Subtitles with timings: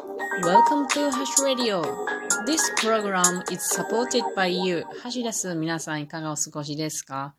[0.00, 1.82] Welcome to Hash Radio.
[2.46, 4.82] This program is supported by you.
[5.02, 5.54] ハシです。
[5.54, 7.34] 皆さんいかがお過ごしですか？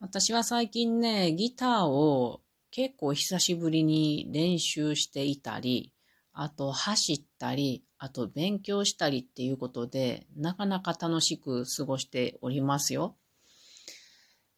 [0.00, 5.92] 私は最近ね、ギターを結構久しぶりに練習していたり、
[6.32, 13.16] あと走ったり、あと勉強したりっていうことで、なかなか楽しく過ごしておりますよ。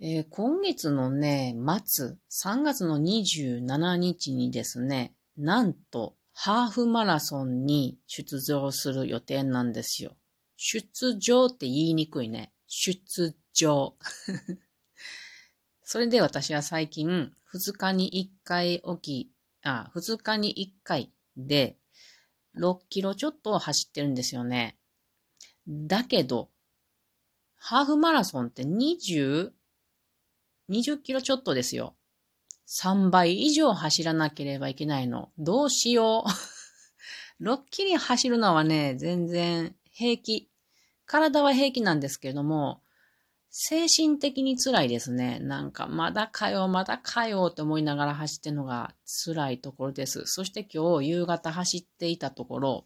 [0.01, 10.17] えー、今月のね、末、3月の27日にですね、なんと、ハーフマラソンに出場する予定なんですよ。
[10.57, 12.53] 出場って言いにくいね。
[12.69, 13.97] 出場。
[15.83, 19.33] それで私は最近、2日に1回起き、
[19.63, 21.77] あ、2日に1回で、
[22.55, 24.79] 6キロちょっと走ってるんですよね。
[25.67, 26.53] だけど、
[27.57, 29.51] ハーフマラソンって20、
[30.69, 31.98] 20キロちょっとですよ。
[32.69, 35.31] 3倍以上走らなければいけないの。
[35.39, 36.25] どうしよ
[37.41, 37.43] う。
[37.43, 40.51] 6キロ走るのはね、全然平気。
[41.07, 42.83] 体は平気なんですけれども、
[43.49, 45.39] 精神的に辛いですね。
[45.39, 48.95] なんか、まだかよ、まだかよって思いながら走ってるのが
[49.25, 50.27] 辛いところです。
[50.27, 52.85] そして今日夕方走っていたところ、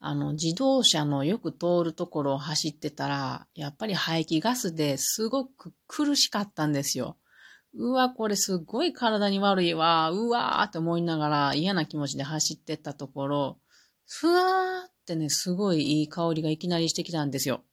[0.00, 7.16] あの、自動車のよく通るところを走ってたら、やっぱり排気ガスですごく苦しかったんですよ。
[7.74, 13.58] うわ、これすごい体に悪いわ、うわーって思いながら嫌な気持ちで走ってったところ、
[14.06, 17.64] ふわーってね、すごいいい香りがいきなりしてきたんですよ。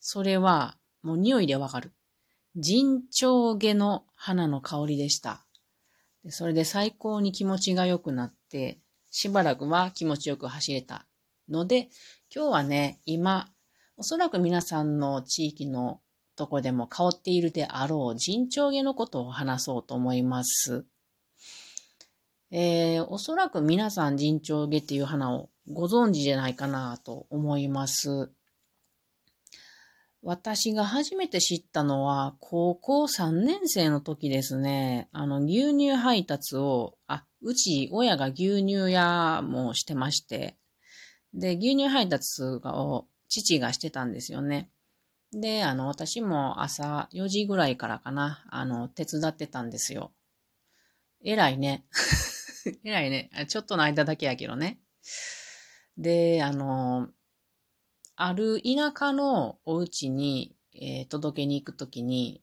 [0.00, 1.92] それは、もう匂いでわかる。
[2.56, 5.46] 人長毛の花の香りでした。
[6.28, 8.80] それで最高に気持ちが良くなって、
[9.10, 11.06] しばらくは気持ちよく走れた
[11.48, 11.90] ので、
[12.34, 13.50] 今日はね、今、
[13.96, 16.00] おそらく皆さんの地域の
[16.36, 20.84] とこでも香っているであろう人長毛のことを話そうと思います。
[22.50, 28.30] えー、おそらく皆さん人長毛っていう花をご存知じゃないかなと思います。
[30.22, 35.08] 私が初めて知ったのは高校3年生の時ですね。
[35.12, 40.56] あの牛乳配達を、あ、うち親が牛乳屋もしてまして、
[41.34, 44.70] で、牛乳配達を父がしてたんですよね。
[45.40, 50.12] で、あの、私も朝4時ぐらいからかな、あの、手伝ってたんですよ。
[51.22, 51.84] 偉いね。
[52.84, 53.30] 偉いね。
[53.48, 54.80] ちょっとの間だけやけどね。
[55.96, 57.08] で、あの、
[58.16, 62.42] ある田舎のお家に、えー、届けに行くときに、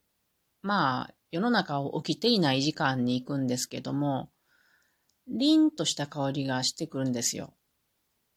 [0.62, 4.32] まあ、世の中を起きていない時間に行くんですけども、
[5.28, 7.54] 凛とした香りがしてくるんですよ。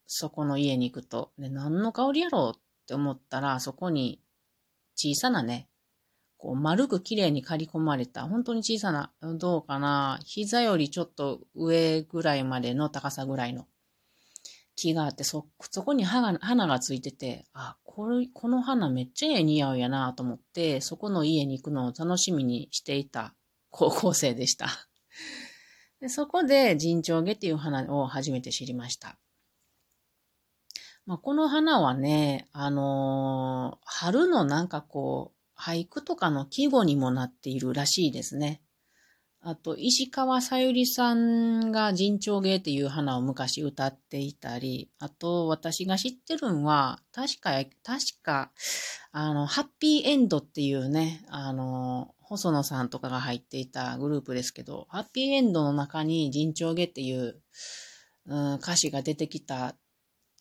[0.06, 1.32] そこの家に行くと。
[1.38, 4.20] で、何の香りやろうって思ったら、そこに
[4.94, 5.68] 小さなね、
[6.36, 13.66] こう丸く綺麗に刈り込まれた、本当に小さな、どうかな、膝よりちょっと上ぐらいまでの高さぐらいの
[14.76, 23.34] 木があって、そ、そこに花が花がついてて、あ、これ、この花めっちゃ似合うやなと思って、そこの家に行くのを楽しみにしていた
[23.70, 24.68] 高校生でした。
[26.00, 29.16] でそこで人長毛っていう花を初めて知りました。
[31.06, 38.62] まあ、この花はね、あのー、春のなんかこう、俳句とかの季語にもなっているらしいですね。
[39.46, 47.50] あと、石川さゆりさんが人長芸っていう花を昔歌っていたり、あと、私が知ってるんは、確か、
[47.82, 48.50] 確か、
[49.12, 57.42] あの、ハッピーエンドっていうね、あの、細野さんとかが入っていたグループですけど、ハッピーエンドの中に人長芸っていう、
[58.26, 59.76] うん、歌詞が出てきた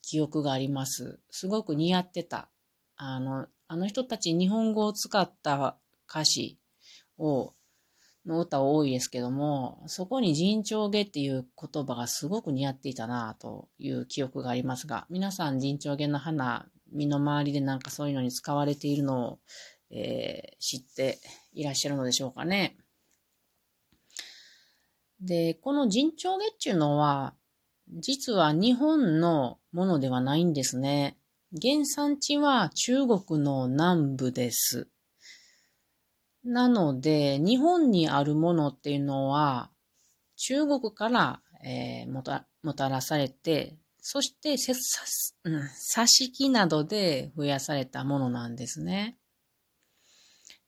[0.03, 1.19] 記憶があります。
[1.31, 2.49] すごく似合ってた。
[2.95, 5.77] あの、あの人たち日本語を使った
[6.07, 6.59] 歌詞
[7.17, 7.53] を、
[8.25, 19.39] の歌多いですけども、そこに人長毛っていう言葉がすごく似合っていたなという記憶がありますが、皆さん人長毛の花、身の回りでなんかそういうのに使われているのを、
[19.89, 21.19] えー、知って
[21.53, 22.77] いらっしゃるのでしょうかね。
[25.19, 27.33] で、この人長毛っていうのは、
[27.89, 31.17] 実は日本のものではないんですね。
[31.61, 34.87] 原産地は中国の南部です。
[36.43, 39.69] なので、日本にあるものっていうのは、
[40.35, 44.73] 中国から、えー、もたもたらされて、そしてさ、
[45.45, 49.17] うん、挿し木などで増やされたものなんですね。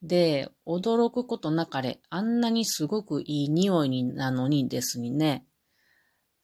[0.01, 5.45] で、驚くことなかれ、あんなにすごくいい匂いなのにですね、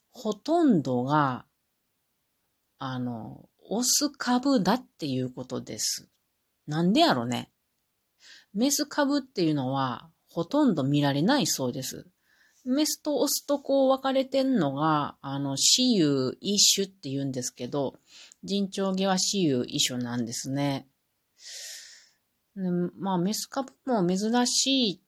[0.10, 1.46] ほとんどが、
[2.84, 6.10] あの、オス株だっていうことです。
[6.66, 7.52] なんでやろね。
[8.56, 12.08] メス株っていうのはほとんど見られないそうです。
[12.66, 18.00] メスとオスとこう分かれてんのが、あの、死有異種って言うんですけど、
[18.44, 20.88] 人長毛は死有異種なんですね。
[22.98, 25.02] まあ、メス株も珍しい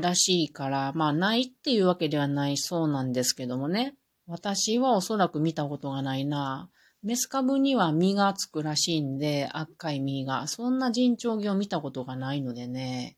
[0.00, 3.96] らしいから、まあ、ないっていうわけではないそうなんですけどもね。
[4.26, 6.70] 私はおそらく見たことがないな。
[7.02, 10.46] メス株には実がつくらしいんで、赤い実が。
[10.46, 13.16] そんな人長毛を見たことがないのでね、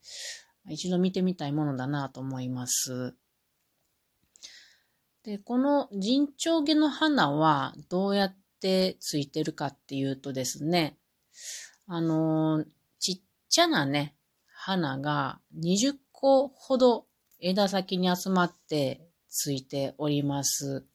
[0.68, 3.14] 一度見てみたいものだなと思います。
[5.22, 10.96] で、この人長毛の花はどうやってついてるかっていうとですね、
[11.86, 12.64] あの、
[12.98, 13.20] ちっ
[13.50, 14.16] ちゃなね、
[14.46, 17.06] 花が20個ほど
[17.38, 20.86] 枝先に集まってついております。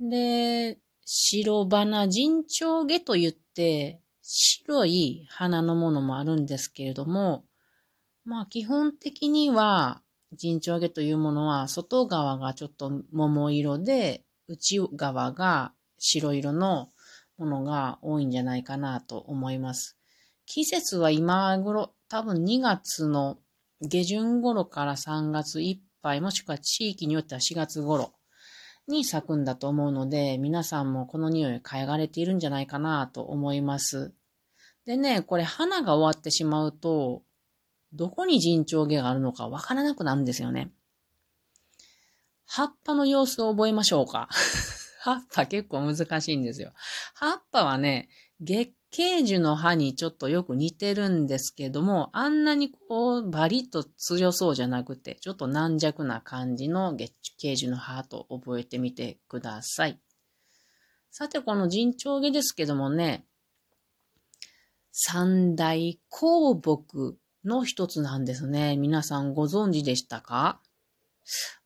[0.00, 0.78] で、
[1.14, 7.44] 白花人長毛と言って、白い花のものもあるんですけれども、
[8.24, 10.00] まあ基本的には
[10.32, 16.88] 陣長毛というものは、外側がちょっと桃色で、内側が白色の
[17.36, 19.98] ものが多いんじゃないかなと思います。
[20.46, 23.36] 季節は今頃、多分2月の
[23.82, 28.14] 下旬頃から3月いっぱい、もしくは地域によっては4月頃
[28.88, 34.12] に咲くんだと思うので、皆さんもこの匂い嗅がれているんじゃないかなと思います。
[34.84, 37.22] でね、これ花が終わってしまうと、
[37.92, 40.72] どこに陣長毛があるのかわからなくなるんですよね。
[42.46, 44.28] 葉っぱの様子を覚えましょうか。
[45.00, 46.72] 葉っぱ結構難しいんですよ。
[47.14, 48.08] 葉っぱはね、
[48.40, 59.98] 月桂樹の葉にちょっとよく似てるんですけども、あんなにこう、バリッと強そうじゃなくて、ちょっと軟弱な感じの月桂樹の葉と覚えてみてください。
[61.10, 63.24] さて、この陣長毛ですけどもね、
[64.92, 68.76] 三大香木の一つなんですね。
[68.76, 70.60] 皆さんご存知でしたか、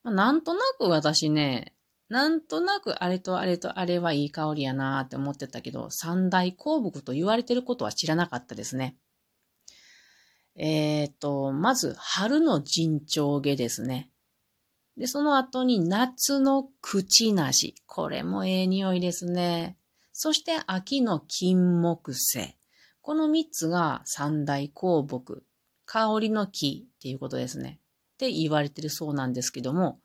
[0.03, 1.73] ま、なんとなく私ね、
[2.09, 8.97] なんとなくあれとあれとあれはいい香りやなーって思ってたけど、三大香木と言われてることは知らなかったですね。
[10.55, 14.09] えっ、ー、と、まず春の陣長毛ですね。
[14.97, 17.75] で、その後に夏の口なし。
[17.85, 19.77] これもええ匂いですね。
[20.11, 22.57] そして秋の金木犀。
[23.01, 25.43] この三つが三大香木
[25.85, 27.79] 香りの木っていうことですね。
[28.15, 30.01] って言われてるそうなんですけども、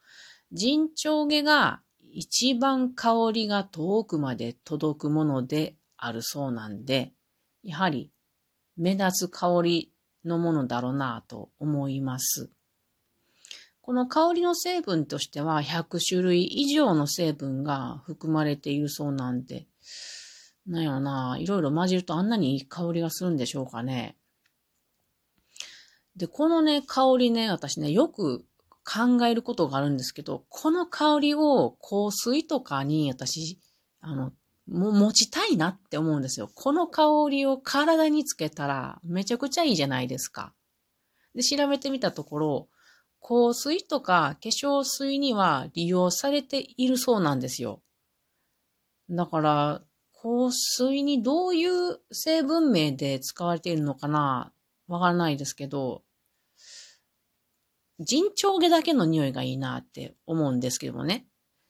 [0.53, 1.81] 陣長毛が
[2.13, 7.13] 一番香りが遠くまで届くものであるそうなんで、
[7.63, 8.11] やはり
[8.77, 9.93] 目立つ香り
[10.25, 12.51] のものだろうなと思います。
[13.81, 19.67] この香りの成分としては100種類以上の成分が含まれているそうなんで、
[20.67, 24.17] なんやろな、いろいろ混じるとあんなにいい香りがするんでしょうかね。
[26.17, 28.45] で、このね、香りね、私ね、よく
[28.85, 33.59] 考えることがあるんですけど、この香りを香水とかに私、
[34.01, 34.33] あの、
[34.69, 36.51] も持ちたいなって思うんですよ。
[36.55, 40.53] この香りを体につけたらめちゃくちゃいいじゃないですか。
[41.35, 42.69] で、調べてみたところ、
[43.21, 47.83] 香水とか化粧水には利用されているそうなんですよ。
[49.11, 49.83] だから、
[50.23, 54.53] 香水にどういう成分名で使われているのかな
[54.87, 56.03] わからないですけど、
[57.99, 61.27] 人長毛だけの匂いがいいなって思うんですけどもね。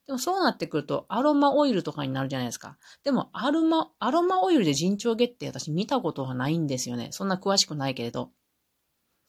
[0.07, 2.77] でもそうなってくるとアロマオイルとかになるじゃないですか。
[3.05, 7.09] でもアロマ、アロマオイルで人長毛って私見たことはないんですよね。
[7.13, 8.31] そんな詳しくないけれど。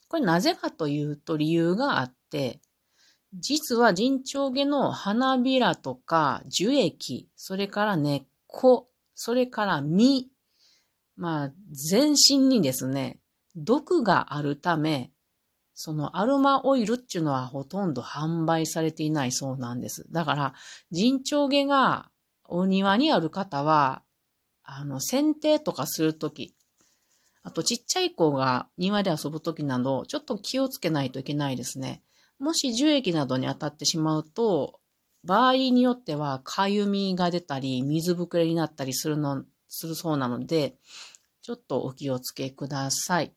[0.07, 2.59] これなぜかというと理由があって、
[3.33, 10.29] 実は人長毛の花びらとか樹液、それから根っこ、それから実、
[11.15, 13.19] まあ全身にですね、
[13.55, 15.12] 毒があるため、
[15.73, 20.05] そのアロマオイルっていうのはほとんど販売されていないそうなんです。
[20.11, 20.53] だから、
[20.91, 22.09] 人長毛が
[22.43, 24.03] お庭にある方は、
[24.63, 26.55] あの、剪定とかするとき、
[27.41, 32.01] あとちっちゃい子が庭で遊ぶときなど、ちょっと気をつけないといけないですね。
[32.39, 34.79] もし樹液などに当たってしまうと、
[35.23, 40.77] 場合によっては、かゆみが出たり、水ぶくれになったりするの、するそうなので、
[41.41, 43.33] ちょっとお気をつけください。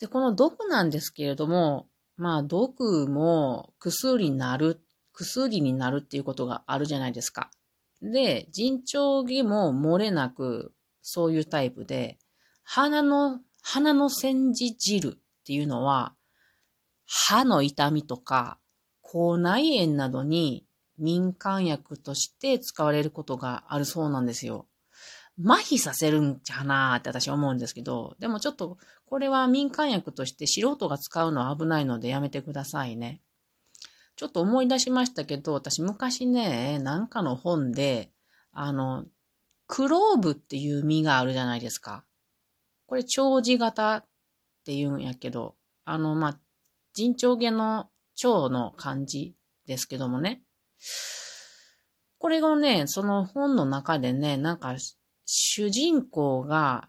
[0.00, 4.80] で、この毒なんですけれども、まあ毒も薬になる、
[5.12, 7.50] 薬になるっていうことがあるじゃないですか。
[8.02, 10.72] で、陣長毛も漏れなく
[11.02, 12.18] そういうタイプで、
[12.62, 15.12] 鼻の、鼻の煎じ汁っ
[15.44, 16.14] ていうのは、
[17.06, 18.58] 歯の痛みとか、
[19.02, 20.66] 口内炎などに
[20.98, 24.66] 民間薬として使われることがあるそうなんですよ。
[25.42, 33.20] 麻痺させるんじゃなーって私思うんですけど、でもちょっとこれは民間薬として素人が使うのは危ないのでやめてくださいね。
[34.16, 38.12] ちょっと思い出しましたけど、私昔ね、なんかの本で、
[38.52, 39.04] あの、
[39.66, 42.04] クローブっていう実があるじゃないですか。
[42.86, 44.04] これ、長寿型っ
[44.64, 46.38] て言うんやけど、あの、まあ、
[46.92, 49.34] 人長毛の蝶の漢字
[49.66, 50.42] ですけどもね。
[52.18, 54.76] これがね、その本の中でね、なんか、
[55.24, 56.88] 主人公が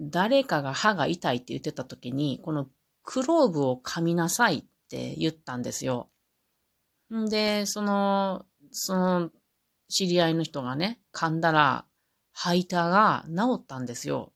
[0.00, 2.68] 誰かが歯が痛いって言ってた時に、この
[3.02, 6.10] クローブを噛みなさいって言ったんですよ。
[7.14, 9.30] んで、その、その、
[9.88, 11.84] 知り合いの人がね、噛んだら、
[12.32, 14.32] 吐いたが治ったんですよ。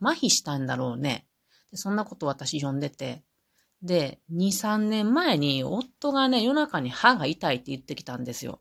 [0.00, 1.26] 麻痺したんだろうね。
[1.70, 3.22] でそんなこと私読んでて。
[3.82, 8.60] で、2、3年前に夫がね、夜中に歯が痛いって言ってきたんですよ。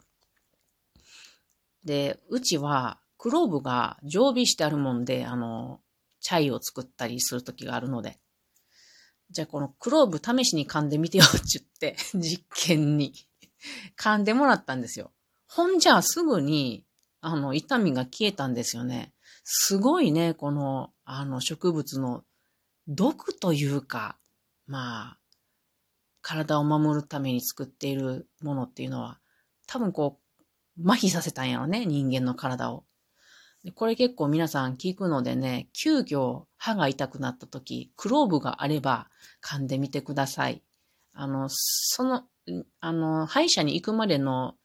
[1.85, 5.79] で、うちはクローブが常備してあるもんで、あの、
[6.19, 8.19] チャイを作ったりする時があるので。
[9.29, 13.13] じゃあこのクローブ試しに噛んでみてよって言って、 実験に
[13.97, 15.13] 噛んでもらったんですよ。
[15.47, 16.85] ほんじゃすぐに、
[17.21, 19.13] あの、痛みが消えたんですよね。
[19.45, 22.25] すごいね、この、あの、植物の
[22.89, 24.17] 毒というか、
[24.67, 25.19] まあ、
[26.21, 29.21] 体を守るために作っているものっていうのは、
[29.65, 30.19] 多分こ
[30.77, 32.83] う、麻痺させたんやろね、人間の体を。
[33.63, 39.07] でこれ結構皆さん聞くのでね、急遽歯が痛くなった時、クローブがあれば
[39.41, 40.61] 噛んでみてください。
[41.13, 42.23] あの、その、
[42.81, 44.55] あの、歯医者に行くまでの、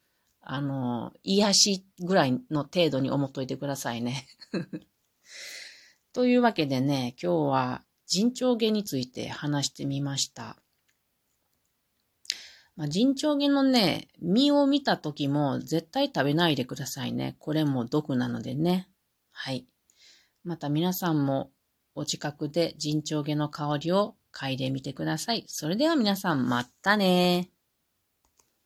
[0.41, 4.27] あの、癒しぐらいの程度に思っといてくださいね。
[6.11, 10.57] というわけでね、今日は人長毛について話してみました。
[12.79, 17.35] まあ、人長毛のね、実を見た時も絶対食べないでくださいね。
[17.37, 18.87] これも毒なのでね。
[19.33, 19.67] はい。
[20.45, 21.51] また皆さんも
[21.93, 25.43] お近くで人長毛の香りを嗅いでみてください。
[25.47, 27.49] それでは皆さんまたね